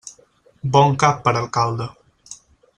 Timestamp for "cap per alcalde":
1.05-1.91